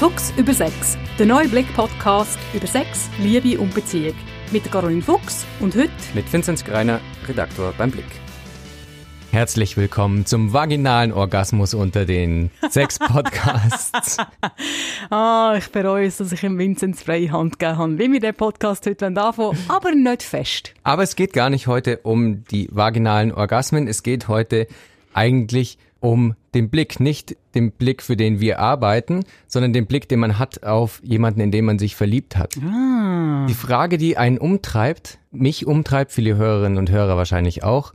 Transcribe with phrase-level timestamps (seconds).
[0.00, 4.14] Fuchs über Sex, der neue Blick-Podcast über Sex, Liebe und Beziehung.
[4.50, 8.06] Mit Caroline Fuchs und heute mit Vinzenz Greiner, Redaktor beim Blick.
[9.30, 14.16] Herzlich willkommen zum vaginalen Orgasmus unter den Sex-Podcasts.
[15.10, 18.34] ah, ich bereue es, dass ich im Vinzenz freie Hand gegeben habe, wie wir den
[18.34, 20.72] Podcast heute anfangen aber nicht fest.
[20.82, 24.66] Aber es geht gar nicht heute um die vaginalen Orgasmen, es geht heute
[25.12, 30.20] eigentlich um den Blick, nicht den Blick, für den wir arbeiten, sondern den Blick, den
[30.20, 32.56] man hat auf jemanden, in den man sich verliebt hat.
[32.58, 33.46] Ah.
[33.48, 37.92] Die Frage, die einen umtreibt, mich umtreibt, viele Hörerinnen und Hörer wahrscheinlich auch,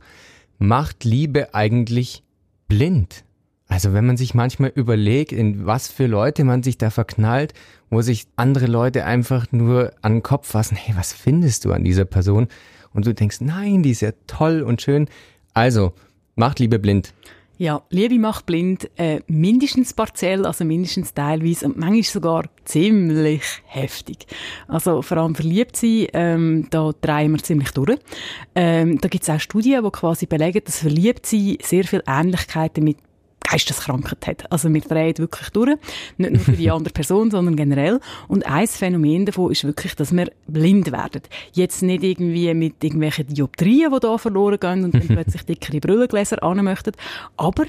[0.58, 2.22] macht Liebe eigentlich
[2.68, 3.24] blind?
[3.68, 7.52] Also wenn man sich manchmal überlegt, in was für Leute man sich da verknallt,
[7.90, 11.82] wo sich andere Leute einfach nur an den Kopf fassen, hey, was findest du an
[11.82, 12.46] dieser Person?
[12.92, 15.08] Und du denkst, nein, die ist ja toll und schön.
[15.52, 15.92] Also,
[16.36, 17.12] macht Liebe blind.
[17.58, 24.26] Ja, Liebe macht blind, äh, mindestens partiell, also mindestens teilweise und manchmal sogar ziemlich heftig.
[24.68, 27.98] Also vor allem verliebt sein, ähm, da drehen wir ziemlich durch.
[28.54, 32.84] Ähm, da gibt es auch Studien, die quasi belegen, dass verliebt sein sehr viel Ähnlichkeiten
[32.84, 32.98] mit
[33.48, 34.52] Geisteskrankheit hat.
[34.52, 35.76] Also wir drehen wirklich durch.
[36.18, 38.00] Nicht nur für die andere Person, sondern generell.
[38.28, 41.22] Und ein Phänomen davon ist wirklich, dass wir blind werden.
[41.52, 46.42] Jetzt nicht irgendwie mit irgendwelchen Dioptrien, die da verloren gehen und dann plötzlich dickere Brillengläser
[46.42, 46.92] an möchten.
[47.36, 47.64] Aber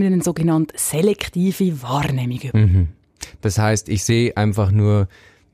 [0.00, 2.58] wir in eine sogenannte selektive Wahrnehmung über.
[2.58, 2.88] Mhm.
[3.40, 5.08] Das heißt, ich sehe einfach nur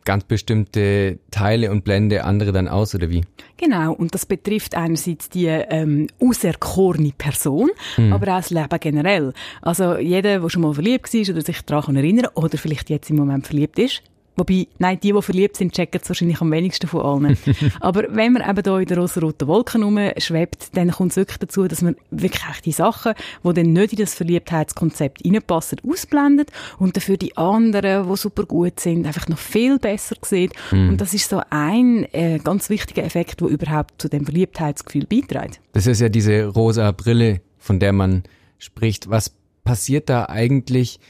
[0.05, 3.23] ganz bestimmte Teile und blende andere dann aus, oder wie?
[3.57, 8.13] Genau, und das betrifft einerseits die ähm, auserkorene Person, mhm.
[8.13, 9.33] aber auch das Leben generell.
[9.61, 13.17] Also jeder, der schon mal verliebt war oder sich daran erinnern oder vielleicht jetzt im
[13.17, 14.03] Moment verliebt ist,
[14.37, 17.37] Wobei, nein, die, die verliebt sind, checken es wahrscheinlich am wenigsten von allen.
[17.81, 21.69] Aber wenn man eben hier in der rosa-roten Wolke schwebt, dann kommt es wirklich dazu,
[21.69, 23.13] dass man wirklich die Sachen,
[23.45, 28.81] die dann nicht in das Verliebtheitskonzept reinpassen, ausblendet und dafür die anderen, die super gut
[28.81, 30.53] sind, einfach noch viel besser sieht.
[30.71, 30.91] Mm.
[30.91, 35.61] Und das ist so ein äh, ganz wichtiger Effekt, der überhaupt zu dem Verliebtheitsgefühl beiträgt.
[35.73, 38.23] Das ist ja diese rosa Brille, von der man
[38.59, 39.11] spricht.
[39.11, 39.33] Was
[39.65, 41.01] passiert da eigentlich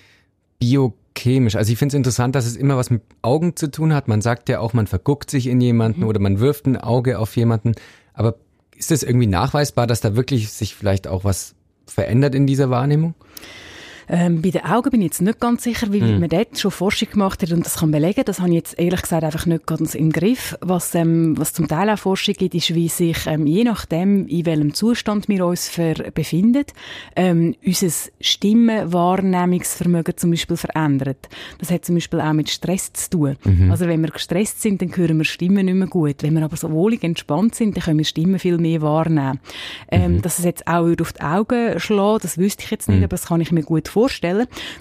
[0.59, 1.56] bio chemisch.
[1.56, 4.09] Also ich finde es interessant, dass es immer was mit Augen zu tun hat.
[4.09, 6.09] Man sagt ja auch, man verguckt sich in jemanden mhm.
[6.09, 7.72] oder man wirft ein Auge auf jemanden.
[8.15, 8.37] Aber
[8.77, 11.55] ist es irgendwie nachweisbar, dass da wirklich sich vielleicht auch was
[11.87, 13.15] verändert in dieser Wahrnehmung?
[14.12, 16.21] Ähm, bei den Augen bin ich jetzt nicht ganz sicher, wie mhm.
[16.21, 18.23] man dort schon Forschung gemacht hat und das kann belegen.
[18.27, 20.55] Das habe ich jetzt ehrlich gesagt einfach nicht ganz im Griff.
[20.61, 24.45] Was, ähm, was zum Teil auch Forschung gibt, ist, wie sich ähm, je nachdem, in
[24.45, 25.73] welchem Zustand wir uns
[26.12, 26.65] befinden,
[27.17, 27.89] ähm, unser
[28.21, 31.31] Stimmenwahrnehmungsvermögen zum Beispiel verändert.
[31.59, 33.37] Das hat zum Beispiel auch mit Stress zu tun.
[33.44, 33.71] Mhm.
[33.71, 36.23] Also wenn wir gestresst sind, dann hören wir Stimmen nicht mehr gut.
[36.23, 39.41] Wenn wir aber so wohlig entspannt sind, dann können wir Stimmen viel mehr wahrnehmen.
[39.91, 40.23] Ähm, mhm.
[40.23, 43.05] Dass es jetzt auch auf die Augen schlägt, das wüsste ich jetzt nicht, mhm.
[43.05, 44.01] aber das kann ich mir gut vorstellen.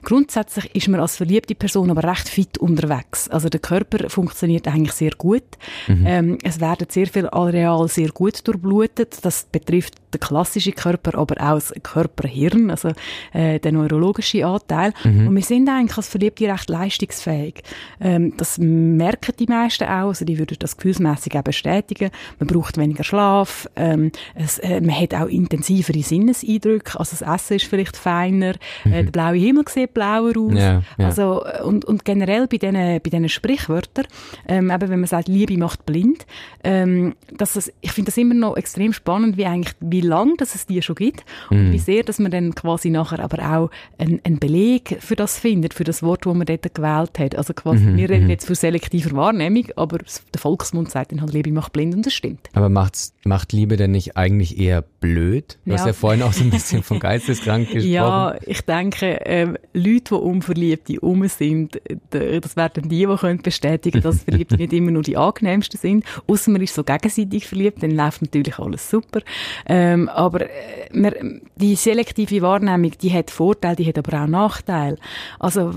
[0.03, 3.27] Grundsätzlich ist man als verliebte Person aber recht fit unterwegs.
[3.29, 5.43] Also der Körper funktioniert eigentlich sehr gut.
[5.87, 6.05] Mhm.
[6.05, 9.19] Ähm, es werden sehr viele Areale sehr gut durchblutet.
[9.23, 12.89] Das betrifft den klassischen Körper, aber auch das Körperhirn, also
[13.33, 14.93] äh, der neurologische Anteil.
[15.03, 15.27] Mhm.
[15.27, 17.63] Und wir sind eigentlich als Verliebte recht leistungsfähig.
[17.99, 22.11] Ähm, das merken die meisten auch, also die würden das gefühlsmässig auch bestätigen.
[22.39, 27.57] Man braucht weniger Schlaf, ähm, es, äh, man hat auch intensivere Sinneseindrücke, also das Essen
[27.57, 28.53] ist vielleicht feiner,
[28.83, 28.93] mhm.
[28.93, 30.53] äh, der blaue Himmel sieht blauer aus.
[30.53, 31.05] Ja, ja.
[31.05, 34.05] Also, äh, und, und generell bei diesen, bei diesen Sprichwörtern,
[34.47, 36.25] ähm, eben wenn man sagt, Liebe macht blind,
[36.63, 40.01] ähm, dass das, ich finde das immer noch extrem spannend, wie eigentlich, wie
[40.37, 41.71] dass es die schon gibt und mm.
[41.71, 45.83] wie sehr, dass man dann quasi nachher aber auch einen, Beleg für das findet, für
[45.83, 47.35] das Wort, das man dort gewählt hat.
[47.35, 48.29] Also quasi, mm wir reden mhm.
[48.29, 52.13] jetzt für selektive Wahrnehmung, aber der Volksmund sagt dann halt, Liebe macht blind und das
[52.13, 52.49] stimmt.
[52.53, 55.59] Aber macht's, macht Liebe denn nicht eigentlich eher blöd?
[55.65, 55.77] Du ja.
[55.77, 57.91] hast ja vorhin auch so ein bisschen von geisteskrank gesprochen.
[57.91, 64.01] Ja, ich denke, ähm, Leute, die unverliebt um sind, das werden die, die können bestätigen
[64.01, 66.05] dass Verliebte nicht immer nur die angenehmsten sind.
[66.27, 69.21] Außer man ist so gegenseitig verliebt, dann läuft natürlich alles super.
[69.67, 70.49] Ähm, aber äh,
[70.93, 74.97] man, die selektive Wahrnehmung, die hat Vorteile, die hat aber auch Nachteile.
[75.39, 75.73] Also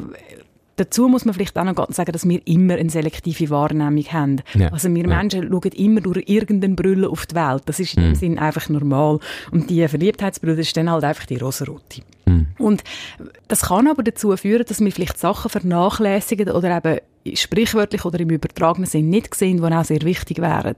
[0.76, 4.42] Dazu muss man vielleicht auch noch sagen, dass wir immer eine selektive Wahrnehmung haben.
[4.54, 4.68] Ja.
[4.72, 5.08] Also wir ja.
[5.08, 7.62] Menschen schauen immer durch irgendeine Brille auf die Welt.
[7.66, 8.14] Das ist in dem mhm.
[8.14, 9.20] Sinn einfach normal.
[9.50, 12.02] Und die Verliebtheitsbrille ist dann halt einfach die rosarote.
[12.26, 12.48] Mhm.
[12.58, 12.82] Und
[13.48, 16.98] das kann aber dazu führen, dass wir vielleicht Sachen vernachlässigen oder eben
[17.32, 20.74] sprichwörtlich oder im übertragenen Sinn nicht sehen, die auch sehr wichtig wären.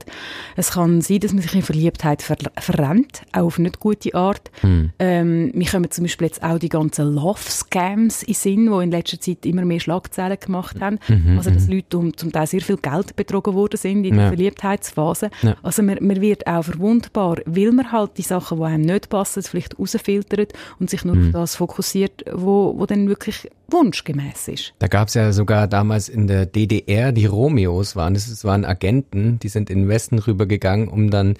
[0.55, 4.51] Es kann sein, dass man sich in Verliebtheit ver verrennt, auch auf nicht gute Art.
[4.61, 4.91] Hm.
[4.99, 9.19] Ähm, wir kommen zum Beispiel jetzt auch die ganzen Love-Scams in Sinn, die in letzter
[9.19, 10.99] Zeit immer mehr Schlagzeilen gemacht haben.
[11.07, 11.73] Mhm, also, dass mhm.
[11.73, 14.21] Leute um, zum Teil sehr viel Geld betrogen worden sind in ja.
[14.21, 15.29] der Verliebtheitsphase.
[15.41, 15.55] Ja.
[15.63, 19.43] Also, man, man wird auch verwundbar, weil man halt die Sachen, die einem nicht passen,
[19.43, 21.27] vielleicht rausfiltert und sich nur mhm.
[21.27, 24.73] auf das fokussiert, wo, wo dann wirklich wunschgemäß ist.
[24.79, 29.39] Da gab es ja sogar damals in der DDR, die Romeos waren, es waren Agenten,
[29.39, 31.35] die sind in den Westen rübergegangen, um dann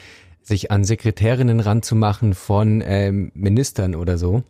[0.47, 4.44] sich an Sekretärinnen ranzumachen von ähm, Ministern oder so,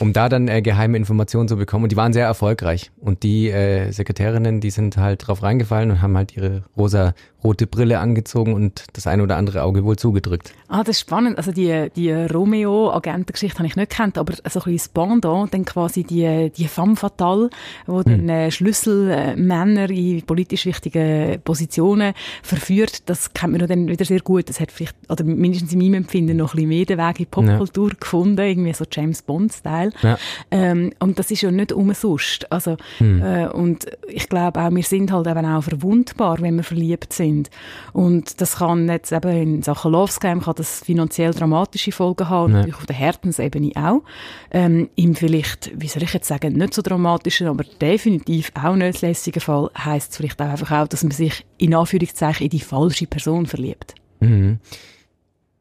[0.00, 1.84] um da dann äh, geheime Informationen zu bekommen.
[1.84, 2.90] Und die waren sehr erfolgreich.
[2.96, 7.14] Und die äh, Sekretärinnen, die sind halt drauf reingefallen und haben halt ihre rosa
[7.46, 10.52] rote Brille angezogen und das eine oder andere Auge wohl zugedrückt.
[10.68, 11.38] Ah, das ist spannend.
[11.38, 16.02] Also die, die Romeo-Agentengeschichte habe ich nicht gekannt, aber so ein bisschen Pendant, dann quasi
[16.02, 17.50] die, die femme fatale,
[17.86, 18.04] wo hm.
[18.04, 24.48] dann äh, Schlüsselmänner in politisch wichtigen Positionen verführt, das kennt man dann wieder sehr gut.
[24.48, 27.26] Das hat vielleicht, oder mindestens in meinem Empfinden, noch ein bisschen mehr den Weg in
[27.26, 27.96] Popkultur ja.
[28.00, 29.92] gefunden, irgendwie so James Bond-Style.
[30.02, 30.18] Ja.
[30.50, 32.50] Ähm, und das ist ja nicht umsonst.
[32.50, 33.22] Also, hm.
[33.22, 37.35] äh, und ich glaube auch, wir sind halt eben auch verwundbar, wenn wir verliebt sind
[37.36, 37.50] sind.
[37.92, 42.52] Und das kann jetzt eben in Sachen Love Scam kann das finanziell dramatische Folgen haben,
[42.52, 42.58] ja.
[42.58, 44.02] natürlich auf der Herzensebene auch.
[44.50, 49.02] Ähm, Im vielleicht, wie soll ich jetzt sagen, nicht so dramatischen, aber definitiv auch nicht
[49.02, 52.60] lässigen Fall heisst es vielleicht auch einfach auch, dass man sich in Anführungszeichen in die
[52.60, 53.94] falsche Person verliebt.
[54.20, 54.58] Mhm.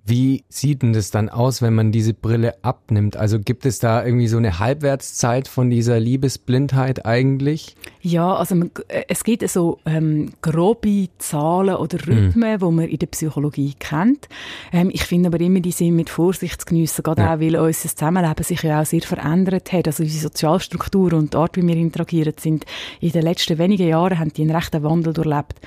[0.08, 3.18] Wie sieht denn das dann aus, wenn man diese Brille abnimmt?
[3.18, 7.76] Also gibt es da irgendwie so eine Halbwertszeit von dieser Liebesblindheit eigentlich?
[8.02, 12.62] Ja, also man, äh, es gibt so ähm, grobe Zahlen oder Rhythmen, mhm.
[12.62, 14.30] wo man in der Psychologie kennt.
[14.72, 17.34] Ähm, ich finde aber immer, die sind mit Vorsicht zu geniessen, gerade ja.
[17.34, 19.88] auch, weil unser Zusammenleben sich ja auch sehr verändert hat.
[19.88, 22.66] Also unsere Sozialstruktur und die Art, wie wir interagieren, sind
[23.00, 25.60] in den letzten wenigen Jahren haben die einen rechten Wandel durchlebt.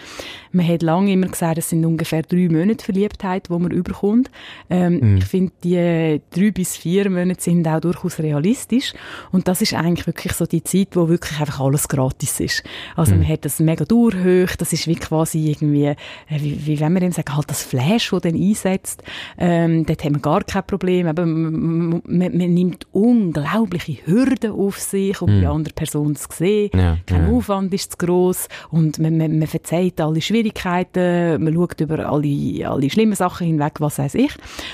[0.52, 4.27] Man hat lange immer gesagt, es sind ungefähr drei Monate Verliebtheit, wo man überkommt.
[4.70, 5.16] Ähm, mhm.
[5.19, 8.94] Ich finde, die drei bis vier Monate sind auch durchaus realistisch.
[9.32, 12.62] Und das ist eigentlich wirklich so die Zeit, wo wirklich einfach alles gratis ist.
[12.96, 13.20] Also mhm.
[13.20, 15.96] man hat das mega durchhoch, das ist wie quasi irgendwie, äh,
[16.30, 19.02] wie, wie wenn man dem sagt, halt das Flash, das dann einsetzt,
[19.38, 21.06] ähm, dort haben wir gar kein Problem.
[21.06, 25.40] Aber man, man, man nimmt unglaubliche Hürden auf sich, um mhm.
[25.40, 26.70] die andere Person zu sehen.
[26.75, 27.32] Ja, Kein ja.
[27.32, 32.69] Aufwand ist zu gross und man, man, man verzeiht alle Schwierigkeiten, man schaut über alle,
[32.69, 34.32] alle schlimmen Sachen hinweg, was weiß ich.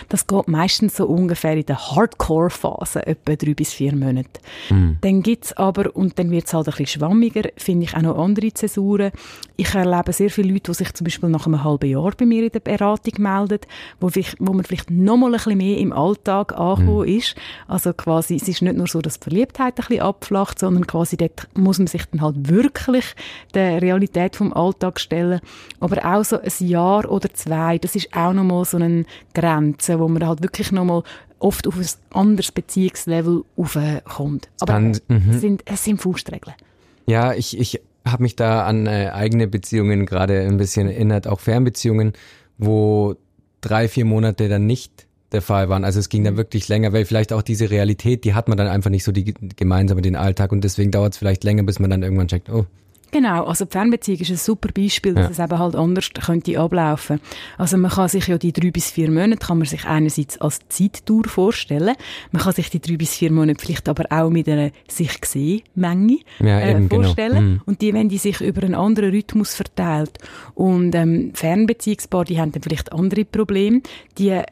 [0.08, 4.40] Das geht meistens so ungefähr in der Hardcore-Phase, etwa drei bis vier Monate.
[4.70, 4.98] Mhm.
[5.00, 8.52] Dann gibt's aber, und dann wird's halt ein bisschen schwammiger, finde ich auch noch andere
[8.52, 9.12] Zäsuren.
[9.56, 12.44] Ich erlebe sehr viele Leute, die sich zum Beispiel nach einem halben Jahr bei mir
[12.44, 13.60] in der Beratung melden,
[14.00, 17.18] wo, wo man vielleicht noch mal ein bisschen mehr im Alltag angekommen mhm.
[17.18, 17.36] ist.
[17.68, 21.16] Also quasi, es ist nicht nur so, dass die Verliebtheit ein bisschen abflacht, sondern quasi
[21.16, 23.04] dort muss man sich dann halt wirklich
[23.54, 25.40] der Realität vom Alltag stellen.
[25.80, 29.04] Aber auch so ein Jahr oder zwei, das ist auch noch mal so eine
[29.34, 31.02] Grenze, wo man halt wirklich nochmal
[31.38, 34.48] oft auf ein anderes Beziehungslevel aufkommt.
[34.60, 36.56] Aber Dann, es, sind, es sind Faustregeln.
[37.06, 41.40] Ja, ich, ich habe mich da an äh, eigene Beziehungen gerade ein bisschen erinnert, auch
[41.40, 42.12] Fernbeziehungen,
[42.58, 43.16] wo
[43.60, 45.84] drei, vier Monate dann nicht der Fall waren.
[45.84, 46.38] Also es ging dann mhm.
[46.38, 49.34] wirklich länger, weil vielleicht auch diese Realität, die hat man dann einfach nicht so die,
[49.56, 52.48] gemeinsam in den Alltag und deswegen dauert es vielleicht länger, bis man dann irgendwann checkt,
[52.48, 52.66] oh,
[53.14, 55.44] Genau, also die Fernbeziehung ist ein super Beispiel, dass ja.
[55.44, 57.20] es eben halt anders könnte ablaufen.
[57.56, 60.58] Also man kann sich ja die drei bis vier Monate, kann man sich einerseits als
[60.68, 61.94] Zeitdauer vorstellen,
[62.32, 65.62] man kann sich die drei bis vier Monate vielleicht aber auch mit einer sich gesehen
[65.76, 66.88] Menge ja, äh, genau.
[66.88, 67.34] vorstellen.
[67.34, 67.50] Genau.
[67.50, 67.60] Mhm.
[67.66, 70.18] Und die, wenn die sich über einen anderen Rhythmus verteilt
[70.56, 73.82] und ähm, Fernbeziehungspaare, die haben dann vielleicht andere Probleme,
[74.18, 74.44] die, äh,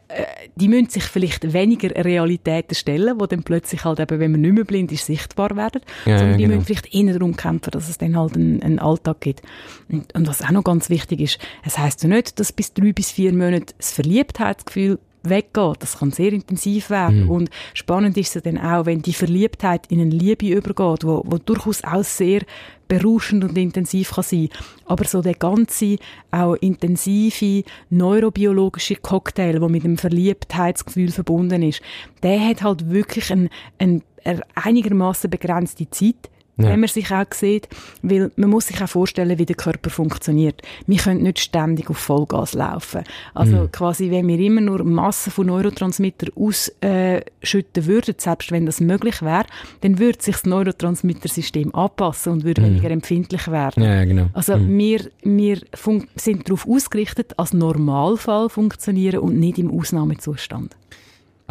[0.55, 4.55] die müssen sich vielleicht weniger Realitäten stellen, wo dann plötzlich halt eben, wenn man nicht
[4.55, 6.55] mehr blind ist, sichtbar werden, ja, sondern die genau.
[6.55, 9.43] müssen vielleicht eher darum kämpfen, dass es dann halt ein einen, Alltag gibt.
[9.89, 12.93] Und, und, was auch noch ganz wichtig ist, es heißt ja nicht, dass bis drei
[12.93, 15.77] bis vier Monate das Verliebtheitsgefühl weggeht.
[15.81, 17.25] Das kann sehr intensiv werden.
[17.25, 17.31] Mhm.
[17.31, 21.39] Und spannend ist es dann auch, wenn die Verliebtheit in eine Liebe übergeht, wo, wo
[21.39, 22.43] durchaus auch sehr
[22.89, 24.49] berauschend und intensiv kann sein.
[24.85, 25.97] Aber so der ganze,
[26.31, 31.81] auch intensive neurobiologische Cocktail, der mit dem Verliebtheitsgefühl verbunden ist,
[32.23, 34.03] der hat halt wirklich eine ein
[34.55, 36.69] einigermaßen begrenzte Zeit ja.
[36.69, 37.69] wenn man sich auch sieht,
[38.03, 40.63] weil man muss sich auch vorstellen, wie der Körper funktioniert.
[40.87, 43.05] Wir können nicht ständig auf Vollgas laufen.
[43.35, 43.73] Also mhm.
[43.73, 49.47] quasi, wenn wir immer nur Massen von Neurotransmitter ausschütten würden, selbst wenn das möglich wäre,
[49.81, 52.67] dann würde sich das Neurotransmittersystem anpassen und würde mhm.
[52.67, 53.83] weniger empfindlich werden.
[53.83, 54.27] Ja, genau.
[54.33, 54.79] Also mhm.
[54.79, 55.61] wir, wir
[56.17, 60.77] sind darauf ausgerichtet, als Normalfall funktionieren und nicht im Ausnahmezustand.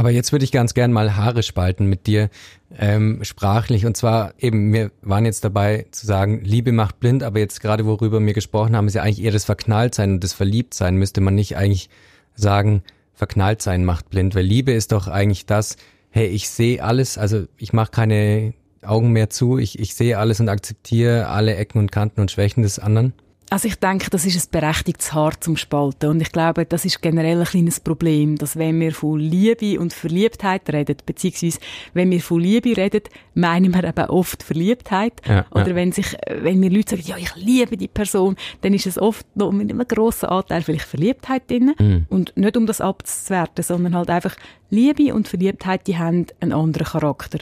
[0.02, 2.32] Aber jetzt würde ich ganz gern mal Haare spalten mit dir
[2.76, 3.86] ähm, sprachlich.
[3.86, 7.86] Und zwar eben, wir waren jetzt dabei zu sagen, Liebe macht blind, aber jetzt gerade
[7.86, 10.96] worüber wir gesprochen haben, ist ja eigentlich eher das Verknalltsein und das Verliebtsein.
[10.96, 11.88] Müsste man nicht eigentlich
[12.34, 12.82] sagen,
[13.14, 15.78] Verknalltsein macht blind, weil Liebe ist doch eigentlich das,
[16.10, 20.40] hey, ich sehe alles, also ich mache keine Augen mehr zu, ich, ich sehe alles
[20.40, 23.14] und akzeptiere alle Ecken und Kanten und Schwächen des anderen.
[23.54, 26.10] Also ich denke, das ist ein berechtigtes Haar zum Spalten.
[26.10, 29.92] Und ich glaube, das ist generell ein kleines Problem, dass wenn wir von Liebe und
[29.92, 31.60] Verliebtheit reden, beziehungsweise
[31.94, 33.02] wenn wir von Liebe reden,
[33.34, 35.22] meinen wir eben oft Verliebtheit.
[35.28, 35.76] Ja, Oder ja.
[35.76, 39.26] wenn sich, wenn mir Leute sagen, ja, ich liebe die Person, dann ist es oft
[39.36, 41.74] noch mit einem grossen Anteil vielleicht Verliebtheit drin.
[41.78, 42.06] Mhm.
[42.08, 44.38] Und nicht um das abzuwerten, sondern halt einfach
[44.70, 47.40] Liebe und Verliebtheit, die haben einen anderen Charakter.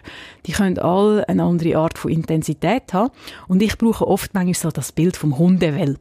[0.47, 3.11] Die können alle eine andere Art von Intensität haben.
[3.47, 5.98] Und ich brauche oft manchmal so das Bild vom Hundewelpen.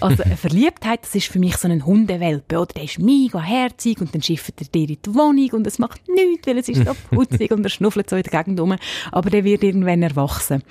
[0.00, 2.58] Also eine Verliebtheit, das ist für mich so ein Hundewelpe.
[2.58, 5.78] Oder der ist mega herzig und dann schifft er dir in die Wohnung und es
[5.78, 8.76] macht nichts, weil es ist so putzig und er schnuffelt so in der Gegend rum.
[9.12, 10.62] Aber der wird irgendwann erwachsen.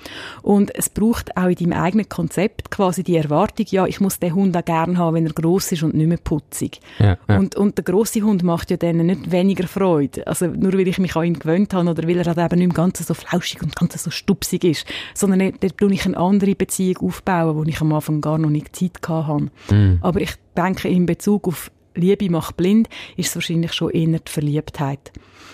[0.42, 4.34] Und es braucht auch in deinem eigenen Konzept quasi die Erwartung, ja, ich muss den
[4.34, 6.80] Hund auch gerne haben, wenn er groß ist und nicht mehr putzig.
[6.98, 7.38] Ja, ja.
[7.38, 10.26] Und, und der große Hund macht ja dann nicht weniger Freude.
[10.26, 12.68] Also nur weil ich mich an ihn gewöhnt habe oder weil er halt eben nicht
[12.68, 16.54] mehr ganz so flauschig und ganz so stupsig ist, sondern dort will ich eine andere
[16.54, 19.50] Beziehung aufbauen, wo ich am Anfang gar noch nicht Zeit hatte.
[19.70, 19.98] Mm.
[20.00, 24.30] Aber ich denke, in Bezug auf Liebe macht blind, ist es wahrscheinlich schon eher die
[24.30, 25.12] Verliebtheit.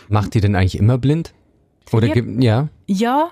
[0.09, 1.33] Macht die denn eigentlich immer blind?
[1.93, 2.69] Oder gibt, ja?
[2.87, 3.31] Ja,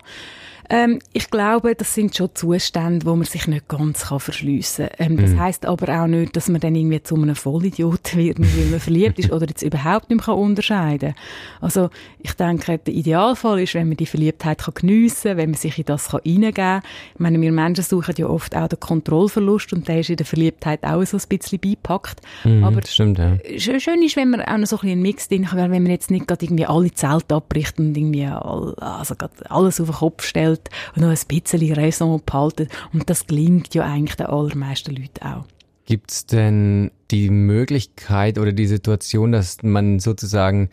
[0.72, 5.10] ähm, ich glaube, das sind schon Zustände, wo man sich nicht ganz kann verschliessen kann.
[5.10, 5.40] Ähm, das mhm.
[5.40, 9.18] heißt aber auch nicht, dass man dann irgendwie zu einem Vollidiot wird, weil man verliebt
[9.18, 11.22] ist oder jetzt überhaupt nicht mehr unterscheiden kann.
[11.60, 11.90] Also
[12.20, 15.76] ich denke, der Idealfall ist, wenn man die Verliebtheit kann geniessen kann, wenn man sich
[15.76, 16.82] in das kann reingeben kann.
[17.14, 20.26] Ich meine, wir Menschen suchen ja oft auch den Kontrollverlust und der ist in der
[20.26, 22.20] Verliebtheit auch so ein bisschen beipackt.
[22.44, 23.38] Mhm, aber stimmt, ja.
[23.58, 25.90] schön ist, wenn man auch noch so ein bisschen einen Mix drin hat, wenn man
[25.90, 29.16] jetzt nicht gerade irgendwie alle Zelte abbricht und irgendwie all, also
[29.50, 32.68] alles auf den Kopf stellt, und noch ein bisschen Raison behalten.
[32.92, 35.44] Und das gelingt ja eigentlich den allermeisten Leuten auch.
[35.86, 40.70] Gibt es denn die Möglichkeit oder die Situation, dass man sozusagen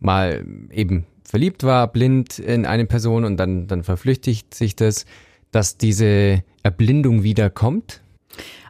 [0.00, 5.06] mal eben verliebt war, blind in eine Person und dann, dann verflüchtigt sich das,
[5.50, 8.02] dass diese Erblindung wieder kommt?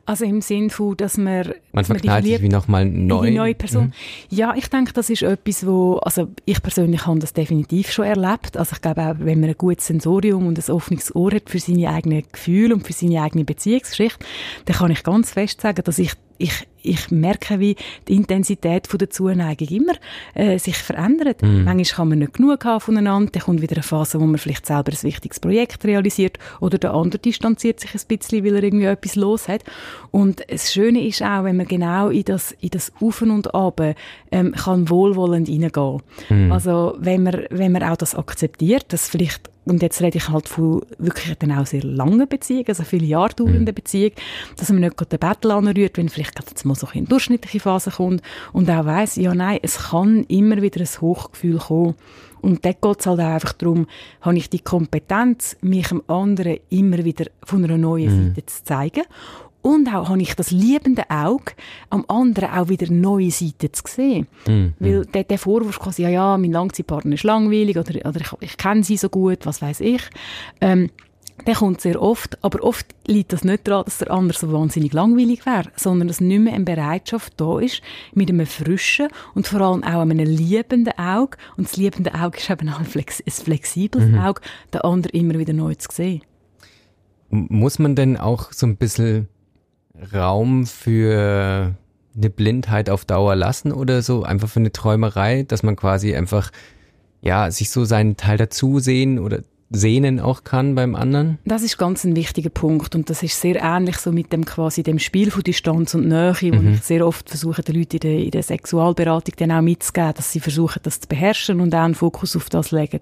[0.08, 1.52] Also im Sinn von, dass man...
[1.72, 3.30] Man verknallt sich wie nochmal neu.
[3.30, 3.88] neue Person.
[3.88, 3.92] Mhm.
[4.30, 5.96] Ja, ich denke, das ist etwas, wo...
[5.96, 8.56] Also ich persönlich habe das definitiv schon erlebt.
[8.56, 11.58] Also ich glaube auch, wenn man ein gutes Sensorium und ein offenes Ohr hat für
[11.58, 14.24] seine eigenen Gefühle und für seine eigene Beziehungsgeschichte,
[14.64, 17.76] dann kann ich ganz fest sagen, dass ich ich, ich merke, wie
[18.06, 19.94] die Intensität von der Zuneigung immer
[20.34, 21.42] äh, sich verändert.
[21.42, 21.64] Mm.
[21.64, 24.64] Manchmal kann man nicht genug haben voneinander, dann kommt wieder eine Phase, wo man vielleicht
[24.64, 28.86] selber ein wichtiges Projekt realisiert oder der andere distanziert sich ein bisschen, weil er irgendwie
[28.86, 29.64] etwas los hat.
[30.10, 33.80] Und das Schöne ist auch, wenn man genau in das, in das Auf und Ab
[34.30, 36.02] ähm, kann wohlwollend hineingehen.
[36.28, 36.52] Mm.
[36.52, 40.48] Also wenn man, wenn man auch das akzeptiert, dass vielleicht und jetzt rede ich halt
[40.48, 43.74] von wirklich dann auch sehr langen Beziehungen, also viele Jahre dauernden mhm.
[43.74, 44.14] Beziehungen,
[44.56, 47.60] dass man nicht gerade den Battle anrührt, wenn vielleicht gerade jetzt mal so in durchschnittliche
[47.60, 48.22] Phase kommt
[48.52, 51.94] und auch weiss, ja nein, es kann immer wieder ein Hochgefühl kommen.
[52.40, 53.86] Und dort geht es halt auch einfach darum,
[54.20, 58.34] habe ich die Kompetenz, mich dem anderen immer wieder von einer neuen mhm.
[58.34, 59.02] Seite zu zeigen
[59.62, 61.52] und auch habe ich das liebende Auge,
[61.90, 64.26] am anderen auch wieder neue Seiten zu sehen.
[64.46, 68.32] Mm, Weil der, der Vorwurf quasi, ja, ja, mein Langzeitpartner ist langweilig oder, oder ich,
[68.40, 70.02] ich kenne sie so gut, was weiß ich.
[70.60, 70.90] Ähm,
[71.46, 74.92] der kommt sehr oft, aber oft liegt das nicht daran, dass der andere so wahnsinnig
[74.92, 77.80] langweilig wäre, sondern dass nicht mehr eine Bereitschaft da ist,
[78.12, 82.50] mit einem frischen und vor allem auch einem liebenden Auge, und das liebende Auge ist
[82.50, 84.18] eben auch ein, flex ein flexibles mhm.
[84.18, 84.40] Auge,
[84.74, 86.22] den anderen immer wieder neu zu sehen.
[87.30, 89.28] Muss man denn auch so ein bisschen
[90.12, 91.74] Raum für
[92.16, 96.50] eine Blindheit auf Dauer lassen oder so, einfach für eine Träumerei, dass man quasi einfach
[97.20, 101.38] ja sich so seinen Teil dazu sehen oder sehnen auch kann beim anderen?
[101.44, 104.82] Das ist ganz ein wichtiger Punkt und das ist sehr ähnlich so mit dem quasi
[104.82, 106.56] dem Spiel von Distanz und Nähe, mhm.
[106.56, 110.14] wo ich sehr oft versuche, den Leuten in der, in der Sexualberatung dann auch mitzugeben,
[110.16, 113.00] dass sie versuchen, das zu beherrschen und auch einen Fokus auf das legen.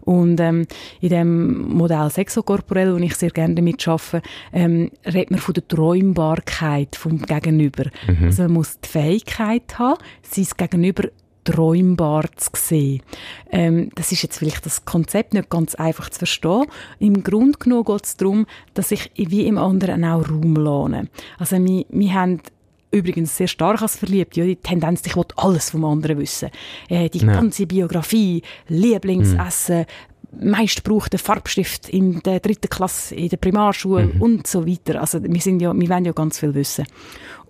[0.00, 0.66] Und ähm,
[1.00, 5.68] in dem Modell Sexokorporell, wo ich sehr gerne damit arbeite, ähm, redet man von der
[5.68, 7.84] Träumbarkeit vom Gegenüber.
[8.08, 8.24] Mhm.
[8.24, 11.08] Also man muss die Fähigkeit haben, sein Gegenüber
[11.44, 13.02] träumbar zu sehen.
[13.50, 16.66] Ähm, das ist jetzt vielleicht das Konzept nicht ganz einfach zu verstehen.
[16.98, 21.08] Im Grunde genommen geht es darum, dass ich wie im anderen auch Raum lohne.
[21.38, 22.40] Also wir, wir haben
[22.90, 26.50] übrigens sehr stark als verliebt, ja, die Tendenz, ich will alles vom anderen wissen.
[26.88, 27.32] Äh, die ja.
[27.32, 29.86] ganze Biografie, Lieblingsessen,
[30.32, 30.50] mhm.
[30.50, 34.22] meistgebrauchte Farbstift in der dritten Klasse in der Primarschule mhm.
[34.22, 35.00] und so weiter.
[35.00, 36.84] Also wir sind ja, wir wollen ja ganz viel wissen.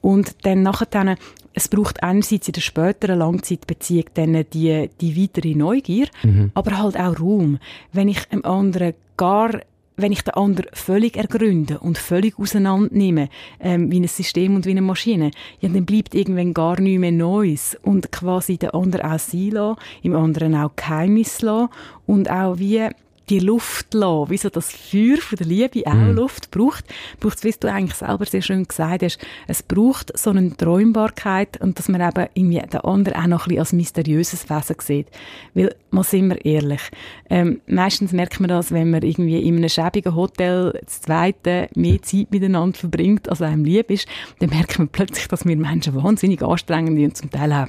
[0.00, 1.16] Und dann nachher
[1.52, 6.50] es braucht einerseits in der späteren Langzeitbeziehung dann die, die weitere Neugier, mhm.
[6.54, 7.58] aber halt auch Raum.
[7.92, 9.60] Wenn ich einem anderen gar
[9.96, 13.28] wenn ich den anderen völlig ergründe und völlig auseinandernehme,
[13.60, 15.30] ähm, wie ein System und wie eine Maschine,
[15.60, 19.80] ja, dann bleibt irgendwann gar nichts mehr Neues und quasi den anderen auch sein lassen,
[20.02, 21.68] im anderen auch Geheimnis lassen
[22.06, 22.88] und auch wie
[23.30, 26.14] die Luft lassen, wie so das Feuer von der Liebe auch mm.
[26.14, 26.84] Luft braucht,
[27.20, 31.60] braucht es, wie du eigentlich selber sehr schön gesagt hast, es braucht so eine Träumbarkeit
[31.60, 35.06] und dass man eben irgendwie den anderen auch noch ein bisschen als mysteriöses Wesen sieht.
[35.54, 36.82] Weil, mal sind wir ehrlich,
[37.28, 42.02] ähm, meistens merkt man das, wenn man irgendwie in einem schäbigen Hotel das zweite mehr
[42.02, 44.08] Zeit miteinander verbringt, als einem lieb ist,
[44.40, 47.68] dann merkt man plötzlich, dass wir Menschen wahnsinnig anstrengend und zum Teil auch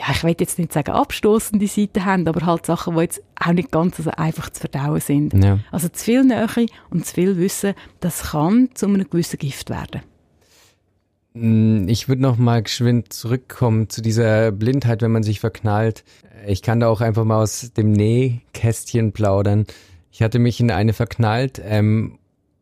[0.00, 3.52] ja, ich will jetzt nicht sagen abstoßende Seiten haben, aber halt Sachen, die jetzt auch
[3.52, 5.32] nicht ganz so einfach zu verdauen sind.
[5.34, 5.58] Ja.
[5.72, 6.46] Also zu viel Nähe
[6.90, 10.02] und zu viel Wissen, das kann zu einem gewissen Gift werden.
[11.32, 16.04] Mm, ich würde noch mal geschwind zurückkommen zu dieser Blindheit, wenn man sich verknallt.
[16.46, 19.66] Ich kann da auch einfach mal aus dem Nähkästchen plaudern.
[20.12, 22.18] Ich hatte mich in eine verknallt ähm,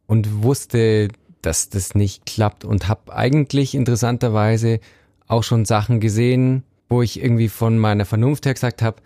[0.07, 1.09] und wusste,
[1.43, 4.81] dass das nicht klappt und habe eigentlich interessanterweise
[5.27, 9.03] auch schon Sachen gesehen, wo ich irgendwie von meiner Vernunft her gesagt habe,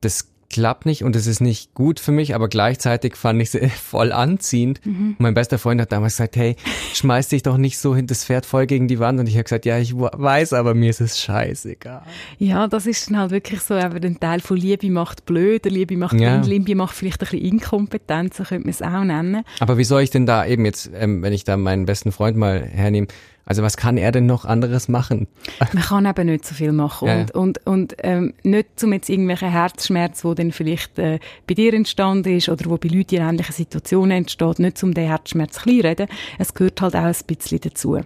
[0.00, 3.68] das klappt nicht und es ist nicht gut für mich, aber gleichzeitig fand ich sie
[3.68, 4.84] voll anziehend.
[4.84, 5.16] Mhm.
[5.18, 6.56] mein bester Freund hat damals gesagt, hey,
[6.94, 9.20] schmeiß dich doch nicht so hin, das Pferd voll gegen die Wand.
[9.20, 12.02] Und ich habe gesagt, ja, ich weiß, aber mir ist es scheißegal.
[12.38, 15.96] Ja, das ist dann halt wirklich so, aber den Teil von Liebe macht blöd, Liebe
[15.96, 16.38] macht ja.
[16.38, 19.44] blind, Liebe macht vielleicht ein bisschen inkompetent, so könnte man es auch nennen.
[19.60, 22.36] Aber wie soll ich denn da eben jetzt, ähm, wenn ich da meinen besten Freund
[22.36, 23.08] mal hernehme,
[23.46, 25.26] also was kann er denn noch anderes machen?
[25.72, 27.20] Man kann eben nicht so viel machen ja.
[27.20, 31.74] und, und, und ähm, nicht zum jetzt irgendwelchen Herzschmerz, wo dann vielleicht äh, bei dir
[31.74, 35.80] entstanden ist oder wo bei Leuten in ähnlichen Situationen entsteht, nicht zum den Herzschmerz klein
[35.80, 36.08] reden.
[36.38, 38.00] Es gehört halt auch ein bisschen dazu.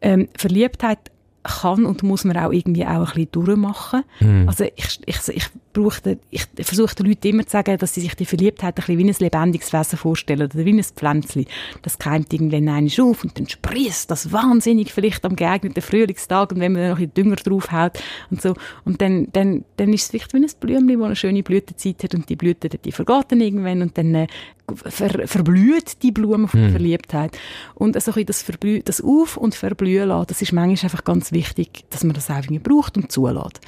[0.00, 0.98] Ähm, Verliebtheit
[1.42, 4.02] kann und muss man auch irgendwie auch ein bisschen durchmachen.
[4.20, 4.48] Mhm.
[4.48, 8.14] Also ich, ich, ich, brauche, ich versuche den Leuten immer zu sagen, dass sie sich
[8.14, 11.46] die Verliebtheit ein bisschen wie ein lebendiges Wesen vorstellen oder wie ein Pflänzchen.
[11.82, 16.60] Das keimt irgendwann einmal auf und dann sprießt das wahnsinnig vielleicht am geeigneten Frühlingstag und
[16.60, 18.54] wenn man dann noch ein Dünger draufhaut und so.
[18.84, 22.14] Und dann, dann, dann ist es vielleicht wie ein Blümchen, das eine schöne Blütezeit hat
[22.14, 24.26] und die Blüte, die vergeht dann irgendwann und dann äh,
[24.74, 26.74] ver, verblüht die Blume von der mhm.
[26.74, 27.38] Verliebtheit.
[27.74, 31.84] Und also das, Verblü das Auf- und Verblühen lassen, das ist manchmal einfach ganz wichtig,
[31.90, 33.60] dass man das einfach braucht und zulässt.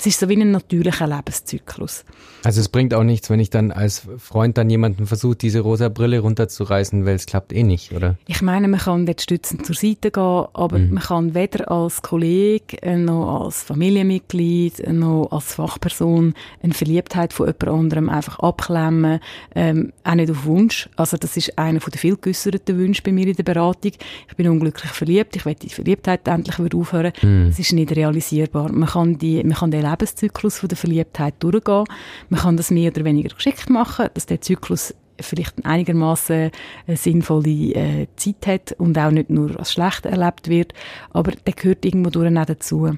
[0.00, 2.06] Es ist so wie ein natürlicher Lebenszyklus.
[2.42, 5.90] Also es bringt auch nichts, wenn ich dann als Freund dann jemanden versucht, diese rosa
[5.90, 8.16] Brille runterzureißen, weil es klappt eh nicht, oder?
[8.26, 10.94] Ich meine, man kann dort stützend zur Seite gehen, aber mhm.
[10.94, 16.32] man kann weder als Kollege äh, noch als Familienmitglied äh, noch als Fachperson
[16.62, 19.20] eine Verliebtheit von jemand anderem einfach abklemmen,
[19.54, 20.88] ähm, auch nicht auf Wunsch.
[20.96, 23.92] Also das ist einer von den viel geäusserten Wünschen bei mir in der Beratung.
[24.30, 27.12] Ich bin unglücklich verliebt, ich will die Verliebtheit endlich wieder aufhören.
[27.20, 27.48] Mhm.
[27.48, 28.72] Das ist nicht realisierbar.
[28.72, 31.84] Man kann die, man kann den Lebenszyklus von der Verliebtheit durchgehen.
[32.28, 36.50] Man kann das mehr oder weniger geschickt machen, dass der Zyklus vielleicht einigermaßen
[36.86, 40.72] äh, sinnvolle äh, Zeit hat und auch nicht nur als schlecht erlebt wird,
[41.10, 42.90] aber der gehört irgendwo durch auch dazu.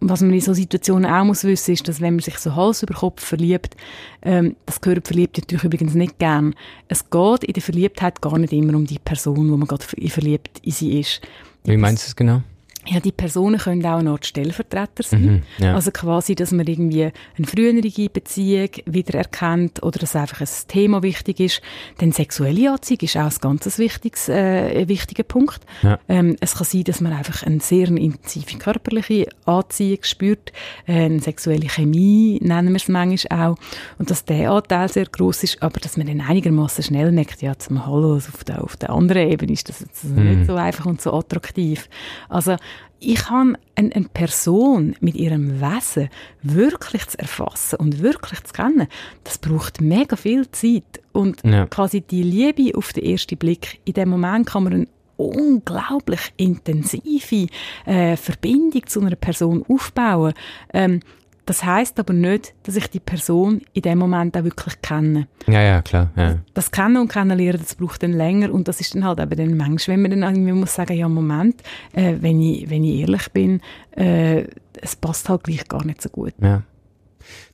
[0.00, 2.82] Was man in so Situationen auch muss wissen, ist, dass wenn man sich so Hals
[2.82, 3.76] über Kopf verliebt,
[4.22, 6.54] ähm, das gehört Verliebte natürlich übrigens nicht gern.
[6.88, 10.60] Es geht in der Verliebtheit gar nicht immer um die Person, wo man gerade verliebt
[10.62, 11.20] in sie ist.
[11.64, 12.42] Wie meinst du es genau?
[12.86, 15.42] Ja, die Personen können auch noch Stellvertreter sein.
[15.58, 15.74] Mhm, ja.
[15.74, 21.40] Also quasi, dass man irgendwie eine frühere Beziehung wiedererkennt oder dass einfach ein Thema wichtig
[21.40, 21.62] ist.
[22.00, 25.60] Denn sexuelle Anziehung ist auch ein ganz wichtiges, äh, wichtiger Punkt.
[25.82, 25.98] Ja.
[26.08, 30.52] Ähm, es kann sein, dass man einfach eine sehr intensive körperliche Anziehung spürt,
[30.86, 33.56] äh, eine sexuelle Chemie nennen wir es manchmal auch.
[33.98, 37.58] Und dass der Anteil sehr groß ist, aber dass man dann einigermaßen schnell merkt, ja,
[37.58, 40.24] zum Hallo, auf der, auf der anderen Ebene ist das jetzt mhm.
[40.24, 41.88] nicht so einfach und so attraktiv.
[42.28, 42.56] Also
[43.00, 46.08] ich habe eine, eine, Person mit ihrem Wesen
[46.42, 48.88] wirklich zu erfassen und wirklich zu kennen,
[49.24, 51.02] das braucht mega viel Zeit.
[51.12, 51.66] Und ja.
[51.66, 57.46] quasi die Liebe auf den ersten Blick, in dem Moment kann man eine unglaublich intensive
[57.84, 60.34] äh, Verbindung zu einer Person aufbauen.
[60.72, 61.00] Ähm,
[61.46, 65.28] das heißt aber nicht, dass ich die Person in dem Moment auch wirklich kenne.
[65.46, 66.10] Ja, ja, klar.
[66.16, 66.38] Ja.
[66.54, 69.56] Das Kennen und Kennenlernen, das braucht dann länger und das ist dann halt eben dann
[69.56, 73.28] manchmal, wenn man dann irgendwie muss sagen, ja, Moment, äh, wenn, ich, wenn ich ehrlich
[73.32, 73.60] bin,
[73.96, 74.44] äh,
[74.80, 76.32] es passt halt gleich gar nicht so gut.
[76.40, 76.62] Ja.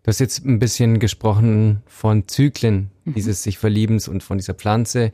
[0.02, 3.14] Du hast jetzt ein bisschen gesprochen von Zyklen mhm.
[3.14, 5.12] dieses sich Verliebens und von dieser Pflanze.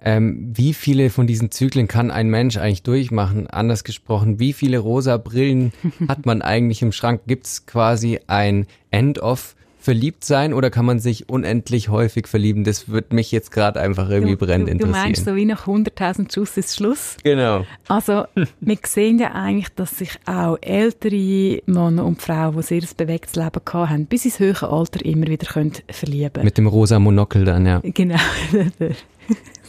[0.00, 3.48] Ähm, wie viele von diesen Zyklen kann ein Mensch eigentlich durchmachen?
[3.48, 5.72] Anders gesprochen, wie viele rosa Brillen
[6.08, 7.22] hat man eigentlich im Schrank?
[7.26, 12.62] Gibt es quasi ein End-of verliebt sein oder kann man sich unendlich häufig verlieben?
[12.62, 14.94] Das wird mich jetzt gerade einfach irgendwie du, brennend du, interessieren.
[14.94, 17.16] Du meinst so wie nach 100.000 Schuss ist Schluss?
[17.22, 17.64] Genau.
[17.88, 18.24] Also
[18.60, 23.34] wir sehen ja eigentlich, dass sich auch ältere Männer und Frauen, die sehr ein bewegtes
[23.36, 27.44] Leben gehabt haben, bis ins höhere Alter immer wieder können verlieben Mit dem rosa Monokel
[27.44, 27.80] dann, ja.
[27.82, 28.18] Genau.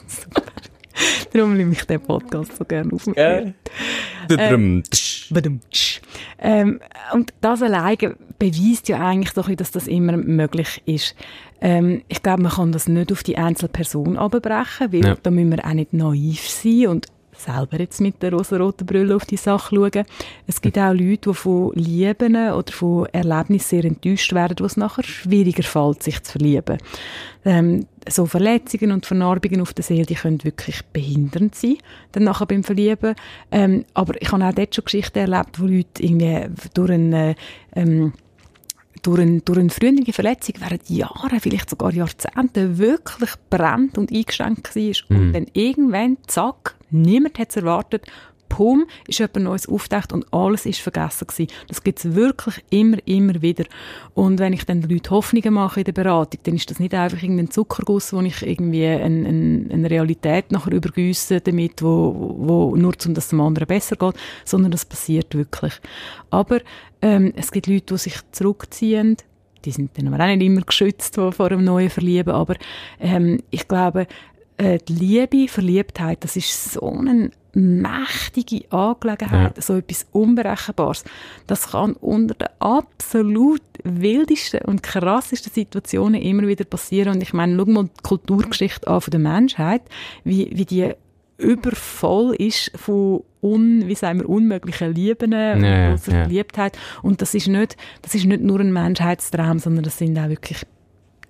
[0.10, 0.44] Super.
[1.34, 3.08] Darum nehme ich den Podcast so gerne auf.
[3.16, 3.54] Äh.
[4.38, 4.84] Ähm,
[6.40, 6.80] ähm,
[7.14, 11.16] und das alleine beweist ja eigentlich doch, dass das immer möglich ist.
[11.62, 15.18] Ähm, ich glaube, man kann das nicht auf die einzelne Person abbrechen, weil ja.
[15.22, 17.08] da müssen wir auch nicht naiv sein und
[17.40, 20.06] selber jetzt mit der rosa-roten Brille auf die Sache schauen.
[20.46, 24.78] Es gibt auch Leute, die von Lieben oder von Erlebnissen sehr enttäuscht werden, wo es
[24.78, 26.78] nachher schwieriger fällt, sich zu verlieben.
[27.46, 31.78] Ähm, so Verletzungen und Vernarbungen auf der Seele, die können wirklich behindernd sein,
[32.12, 33.16] dann nachher beim Verlieben.
[33.52, 37.36] Ähm, aber ich habe auch dort schon Geschichten erlebt, wo Leute irgendwie durch einen
[37.76, 38.14] ähm,
[39.02, 44.76] durch, ein, durch eine frühere Verletzung während Jahren, vielleicht sogar Jahrzehnten wirklich brennt und eingeschränkt
[44.76, 44.84] war.
[44.84, 45.18] Mhm.
[45.18, 48.06] Und dann irgendwann, zack, niemand hat es erwartet,
[48.50, 51.52] pum, ist etwas Neues auftaucht und alles ist vergessen gewesen.
[51.68, 53.66] Das gibt es wirklich immer, immer wieder.
[54.14, 57.22] Und wenn ich dann Leuten Hoffnungen mache in der Beratung, dann ist das nicht einfach
[57.22, 62.98] irgendein Zuckerguss, wo ich irgendwie eine, eine, eine Realität nachher übergüsse damit, wo, wo nur
[62.98, 65.74] zum, dass es dem anderen besser geht, sondern das passiert wirklich.
[66.32, 66.60] Aber
[67.02, 69.18] ähm, es gibt Leute, die sich zurückziehen,
[69.66, 72.56] die sind dann aber auch nicht immer geschützt vor einem neuen Verlieben, aber
[73.00, 74.08] ähm, ich glaube,
[74.58, 79.62] äh, die Liebe, Verliebtheit, das ist so eine mächtige Angelegenheit, ja.
[79.62, 81.04] so etwas Unberechenbares.
[81.48, 87.16] Das kann unter den absolut wildesten und krassesten Situationen immer wieder passieren.
[87.16, 89.82] Und ich meine, schau mal die Kulturgeschichte an von der Menschheit,
[90.24, 90.94] wie, wie die
[91.38, 96.78] übervoll ist von un, wie sagen wir, unmöglichen Lieben, ja, ja, Verliebtheit.
[97.02, 100.66] Und das ist nicht, das ist nicht nur ein Menschheitstraum, sondern das sind auch wirklich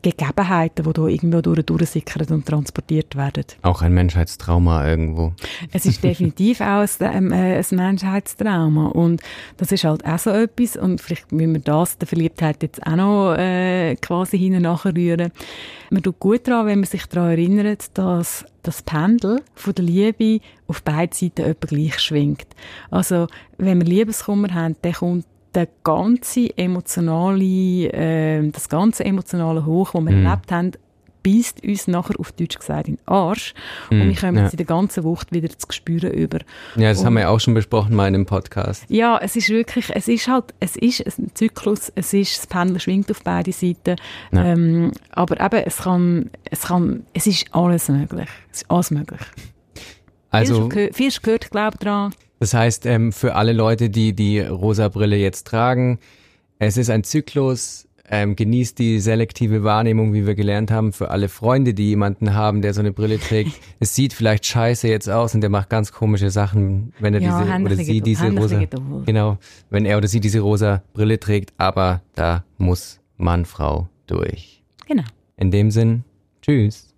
[0.02, 3.46] Gegebenheiten, die da irgendwo durch, durchsickern und transportiert werden.
[3.62, 5.34] Auch ein Menschheitstrauma irgendwo.
[5.72, 9.22] Es ist definitiv auch ein, äh, ein Menschheitstrauma und
[9.58, 12.96] das ist halt auch so etwas und vielleicht müssen wir das, der Verliebtheit jetzt auch
[12.96, 15.32] noch äh, quasi hinten nachrühren.
[15.90, 20.44] Man tut gut daran, wenn man sich daran erinnert, dass das Pendel von der Liebe
[20.68, 22.48] auf beiden Seiten etwa gleich schwingt.
[22.92, 29.92] Also, wenn wir Liebeskummer haben, dann kommt der ganze emotionale, äh, das ganze emotionale Hoch,
[29.94, 30.26] das wir mm.
[30.26, 30.72] erlebt haben,
[31.24, 33.54] beißt uns nachher auf Deutsch gesagt in den Arsch
[33.90, 34.44] mm, und wir kommen ja.
[34.44, 36.40] jetzt in der ganzen Wucht wieder zu spüren über.
[36.76, 38.86] Ja, das und, haben wir auch schon besprochen mal in einem Podcast.
[38.90, 42.80] Ja, es ist wirklich, es ist halt, es ist ein Zyklus, es ist, das Pendel
[42.80, 43.96] schwingt auf beide Seiten,
[44.32, 44.46] ja.
[44.46, 49.22] ähm, aber eben, es kann, es kann, es ist alles möglich, es ist alles möglich.
[50.32, 52.14] Also, viel gehört, glaube ich, daran.
[52.40, 56.00] Das heißt, ähm, für alle Leute, die die rosa Brille jetzt tragen,
[56.58, 61.30] es ist ein Zyklus, ähm, genießt die selektive Wahrnehmung, wie wir gelernt haben, für alle
[61.30, 63.52] Freunde, die jemanden haben, der so eine Brille trägt.
[63.80, 67.44] es sieht vielleicht scheiße jetzt aus und der macht ganz komische Sachen, wenn er ja,
[67.44, 68.64] diese oder sie diese rosa,
[69.06, 69.38] genau,
[69.70, 74.64] wenn er oder sie diese rosa Brille trägt, aber da muss Mann, Frau durch.
[74.88, 75.04] Genau.
[75.38, 76.04] In dem Sinn,
[76.42, 76.89] tschüss.